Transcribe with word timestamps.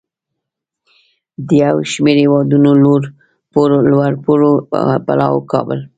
د 1.47 1.49
یو 1.63 1.75
شمیر 1.91 2.17
هیوادونو 2.23 2.71
لوړپوړو 3.91 4.51
پلاوو 5.05 5.47
کابل 5.51 5.79